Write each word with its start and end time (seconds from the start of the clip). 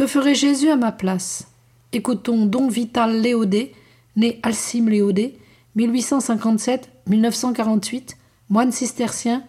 Que 0.00 0.06
ferait 0.06 0.34
Jésus 0.34 0.70
à 0.70 0.76
ma 0.76 0.92
place? 0.92 1.48
Écoutons 1.92 2.46
Don 2.46 2.68
Vital 2.68 3.20
Léodé, 3.20 3.74
né 4.16 4.40
Alcime 4.42 4.88
Léodé, 4.88 5.38
1857-1948, 5.76 8.16
moine 8.48 8.72
cistercien, 8.72 9.44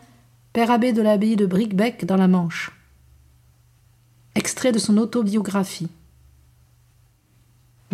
père 0.52 0.70
abbé 0.70 0.92
de 0.92 1.02
l'abbaye 1.02 1.38
de 1.38 1.46
Bricbec 1.46 2.04
dans 2.04 2.18
la 2.18 2.28
Manche. 2.28 2.72
Extrait 4.36 4.74
de 4.74 4.80
son 4.80 4.98
autobiographie. 4.98 5.88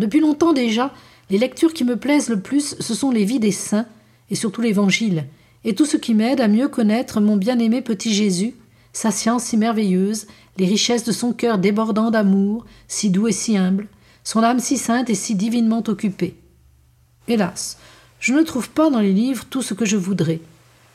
Depuis 0.00 0.18
longtemps 0.18 0.52
déjà, 0.52 0.92
les 1.30 1.38
lectures 1.38 1.72
qui 1.72 1.84
me 1.84 1.96
plaisent 1.96 2.28
le 2.28 2.40
plus, 2.40 2.74
ce 2.80 2.92
sont 2.92 3.12
les 3.12 3.24
vies 3.24 3.38
des 3.38 3.52
saints, 3.52 3.86
et 4.30 4.34
surtout 4.34 4.62
l'Évangile, 4.62 5.26
et 5.62 5.76
tout 5.76 5.86
ce 5.86 5.96
qui 5.96 6.12
m'aide 6.12 6.40
à 6.40 6.48
mieux 6.48 6.66
connaître 6.66 7.20
mon 7.20 7.36
bien-aimé 7.36 7.82
petit 7.82 8.12
Jésus, 8.12 8.56
sa 8.92 9.12
science 9.12 9.44
si 9.44 9.56
merveilleuse, 9.56 10.26
les 10.58 10.66
richesses 10.66 11.04
de 11.04 11.12
son 11.12 11.32
cœur 11.32 11.58
débordant 11.58 12.10
d'amour, 12.10 12.66
si 12.88 13.10
doux 13.10 13.28
et 13.28 13.32
si 13.32 13.56
humble, 13.56 13.86
son 14.24 14.42
âme 14.42 14.60
si 14.60 14.76
sainte 14.76 15.08
et 15.08 15.14
si 15.14 15.34
divinement 15.34 15.82
occupée. 15.86 16.36
Hélas, 17.28 17.78
je 18.20 18.34
ne 18.34 18.42
trouve 18.42 18.68
pas 18.70 18.90
dans 18.90 19.00
les 19.00 19.12
livres 19.12 19.44
tout 19.48 19.62
ce 19.62 19.74
que 19.74 19.84
je 19.84 19.96
voudrais. 19.96 20.40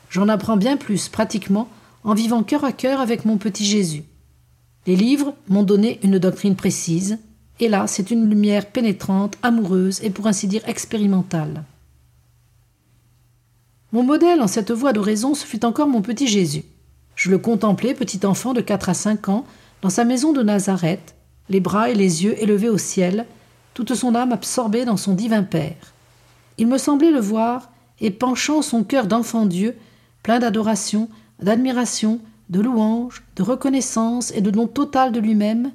J'en 0.09 0.27
apprends 0.27 0.57
bien 0.57 0.77
plus, 0.77 1.07
pratiquement, 1.07 1.69
en 2.03 2.13
vivant 2.13 2.43
cœur 2.43 2.65
à 2.65 2.73
cœur 2.73 2.99
avec 2.99 3.23
mon 3.25 3.37
petit 3.37 3.65
Jésus. 3.65 4.03
Les 4.85 4.97
livres 4.97 5.33
m'ont 5.47 5.63
donné 5.63 5.99
une 6.03 6.19
doctrine 6.19 6.55
précise, 6.55 7.17
et 7.59 7.69
là, 7.69 7.87
c'est 7.87 8.11
une 8.11 8.29
lumière 8.29 8.65
pénétrante, 8.65 9.37
amoureuse 9.41 10.03
et 10.03 10.09
pour 10.09 10.27
ainsi 10.27 10.47
dire 10.47 10.67
expérimentale. 10.67 11.63
Mon 13.93 14.03
modèle 14.03 14.41
en 14.41 14.47
cette 14.47 14.71
voie 14.71 14.91
d'oraison, 14.91 15.35
ce 15.35 15.45
fut 15.45 15.63
encore 15.63 15.87
mon 15.87 16.01
petit 16.01 16.27
Jésus. 16.27 16.63
Je 17.15 17.29
le 17.29 17.37
contemplais, 17.37 17.93
petit 17.93 18.25
enfant 18.25 18.53
de 18.53 18.61
quatre 18.61 18.89
à 18.89 18.93
cinq 18.93 19.29
ans, 19.29 19.45
dans 19.81 19.89
sa 19.89 20.05
maison 20.05 20.33
de 20.33 20.41
Nazareth, 20.41 21.15
les 21.49 21.59
bras 21.59 21.89
et 21.89 21.95
les 21.95 22.23
yeux 22.23 22.41
élevés 22.41 22.69
au 22.69 22.77
ciel, 22.77 23.25
toute 23.73 23.93
son 23.95 24.15
âme 24.15 24.31
absorbée 24.31 24.85
dans 24.85 24.97
son 24.97 25.13
divin 25.13 25.43
Père. 25.43 25.93
Il 26.57 26.67
me 26.67 26.77
semblait 26.77 27.11
le 27.11 27.19
voir, 27.19 27.69
et 27.99 28.11
penchant 28.11 28.61
son 28.61 28.83
cœur 28.83 29.07
d'enfant 29.07 29.45
Dieu, 29.45 29.75
plein 30.23 30.39
d'adoration, 30.39 31.09
d'admiration, 31.41 32.19
de 32.49 32.59
louange, 32.61 33.23
de 33.35 33.43
reconnaissance 33.43 34.31
et 34.31 34.41
de 34.41 34.51
don 34.51 34.67
total 34.67 35.11
de 35.11 35.19
lui-même, 35.19 35.71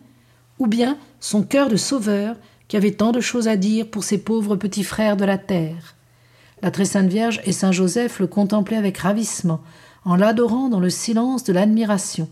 ou 0.59 0.67
bien 0.67 0.97
son 1.21 1.43
cœur 1.43 1.69
de 1.69 1.77
sauveur, 1.77 2.37
qui 2.69 2.77
avait 2.77 2.93
tant 2.93 3.13
de 3.13 3.21
choses 3.21 3.49
à 3.49 3.57
dire 3.57 3.89
pour 3.89 4.05
ses 4.05 4.19
pauvres 4.19 4.57
petits 4.57 4.85
frères 4.85 5.17
de 5.17 5.25
la 5.25 5.39
terre. 5.39 5.95
La 6.63 6.71
très 6.71 6.85
sainte 6.85 7.09
Vierge 7.09 7.41
et 7.45 7.53
saint 7.53 7.73
Joseph 7.73 8.21
le 8.21 8.27
contemplaient 8.27 8.77
avec 8.77 8.99
ravissement, 8.99 9.61
en 10.09 10.17
l'adorant 10.17 10.71
dans 10.71 10.81
le 10.81 10.89
silence 10.89 11.45
de 11.45 11.53
l'admiration. 11.53 12.31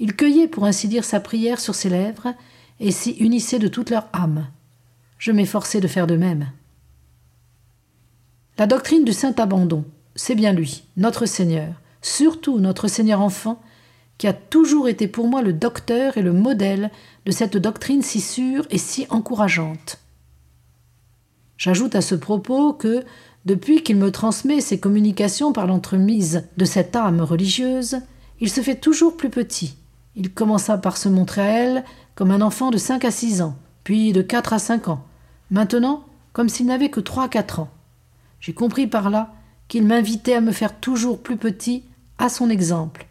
Ils 0.00 0.16
cueillaient 0.16 0.48
pour 0.48 0.64
ainsi 0.64 0.88
dire 0.88 1.04
sa 1.04 1.20
prière 1.20 1.60
sur 1.60 1.76
ses 1.76 1.88
lèvres, 1.88 2.34
et 2.80 2.90
s'y 2.90 3.12
unissaient 3.12 3.60
de 3.60 3.68
toute 3.68 3.90
leur 3.90 4.08
âme. 4.12 4.48
Je 5.16 5.30
m'efforçais 5.30 5.80
de 5.80 5.86
faire 5.86 6.08
de 6.08 6.16
même. 6.16 6.50
La 8.58 8.66
doctrine 8.66 9.04
du 9.04 9.12
saint 9.12 9.34
abandon, 9.38 9.84
c'est 10.16 10.34
bien 10.34 10.52
lui, 10.52 10.82
notre 10.96 11.24
Seigneur, 11.24 11.72
surtout 12.02 12.58
notre 12.58 12.88
Seigneur 12.88 13.20
enfant, 13.20 13.62
qui 14.18 14.26
a 14.26 14.32
toujours 14.32 14.88
été 14.88 15.06
pour 15.06 15.28
moi 15.28 15.40
le 15.40 15.52
docteur 15.52 16.18
et 16.18 16.22
le 16.22 16.32
modèle 16.32 16.90
de 17.26 17.30
cette 17.30 17.56
doctrine 17.56 18.02
si 18.02 18.20
sûre 18.20 18.66
et 18.70 18.78
si 18.78 19.06
encourageante. 19.08 20.00
J'ajoute 21.58 21.96
à 21.96 22.00
ce 22.00 22.14
propos 22.14 22.72
que, 22.72 23.04
depuis 23.44 23.82
qu'il 23.82 23.96
me 23.96 24.12
transmet 24.12 24.60
ses 24.60 24.78
communications 24.78 25.52
par 25.52 25.66
l'entremise 25.66 26.44
de 26.56 26.64
cette 26.64 26.94
âme 26.94 27.20
religieuse, 27.20 27.98
il 28.40 28.48
se 28.48 28.60
fait 28.60 28.76
toujours 28.76 29.16
plus 29.16 29.28
petit. 29.28 29.76
Il 30.14 30.32
commença 30.32 30.78
par 30.78 30.96
se 30.96 31.08
montrer 31.08 31.40
à 31.40 31.50
elle 31.50 31.84
comme 32.14 32.30
un 32.30 32.40
enfant 32.40 32.70
de 32.70 32.78
cinq 32.78 33.04
à 33.04 33.10
six 33.10 33.42
ans, 33.42 33.56
puis 33.82 34.12
de 34.12 34.22
quatre 34.22 34.52
à 34.52 34.60
cinq 34.60 34.88
ans, 34.88 35.04
maintenant 35.50 36.04
comme 36.32 36.48
s'il 36.48 36.66
n'avait 36.66 36.90
que 36.90 37.00
trois 37.00 37.24
à 37.24 37.28
quatre 37.28 37.58
ans. 37.58 37.70
J'ai 38.40 38.54
compris 38.54 38.86
par 38.86 39.10
là 39.10 39.34
qu'il 39.66 39.84
m'invitait 39.84 40.34
à 40.34 40.40
me 40.40 40.52
faire 40.52 40.78
toujours 40.78 41.20
plus 41.20 41.36
petit 41.36 41.82
à 42.18 42.28
son 42.28 42.50
exemple. 42.50 43.06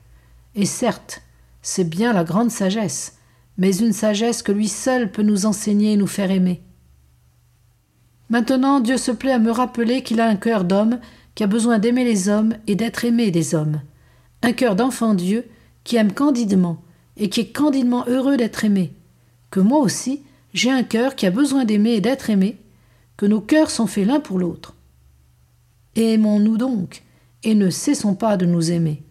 Et 0.55 0.65
certes, 0.65 1.21
c'est 1.61 1.89
bien 1.89 2.13
la 2.13 2.23
grande 2.23 2.51
sagesse, 2.51 3.17
mais 3.57 3.75
une 3.75 3.91
sagesse 3.91 4.41
que 4.41 4.53
lui 4.53 4.69
seul 4.69 5.11
peut 5.11 5.23
nous 5.23 5.45
enseigner 5.45 5.93
et 5.93 5.97
nous 5.97 6.07
faire 6.07 6.31
aimer. 6.31 6.61
Maintenant, 8.29 8.79
Dieu 8.79 8.97
se 8.97 9.11
plaît 9.11 9.31
à 9.31 9.39
me 9.39 9.51
rappeler 9.51 10.03
qu'il 10.03 10.19
a 10.19 10.27
un 10.27 10.35
cœur 10.35 10.63
d'homme 10.63 10.99
qui 11.35 11.43
a 11.43 11.47
besoin 11.47 11.79
d'aimer 11.79 12.03
les 12.03 12.29
hommes 12.29 12.55
et 12.67 12.75
d'être 12.75 13.05
aimé 13.05 13.31
des 13.31 13.55
hommes. 13.55 13.81
Un 14.41 14.53
cœur 14.53 14.75
d'enfant 14.75 15.13
Dieu 15.13 15.45
qui 15.83 15.95
aime 15.95 16.11
candidement 16.11 16.81
et 17.15 17.29
qui 17.29 17.41
est 17.41 17.51
candidement 17.51 18.05
heureux 18.07 18.37
d'être 18.37 18.65
aimé. 18.65 18.93
Que 19.49 19.59
moi 19.59 19.79
aussi, 19.79 20.23
j'ai 20.53 20.71
un 20.71 20.83
cœur 20.83 21.15
qui 21.15 21.25
a 21.25 21.31
besoin 21.31 21.63
d'aimer 21.63 21.93
et 21.93 22.01
d'être 22.01 22.29
aimé, 22.29 22.57
que 23.15 23.25
nos 23.25 23.41
cœurs 23.41 23.71
sont 23.71 23.87
faits 23.87 24.07
l'un 24.07 24.19
pour 24.19 24.39
l'autre. 24.39 24.75
Aimons-nous 25.95 26.57
donc, 26.57 27.03
et 27.43 27.55
ne 27.55 27.69
cessons 27.69 28.15
pas 28.15 28.37
de 28.37 28.45
nous 28.45 28.71
aimer. 28.71 29.03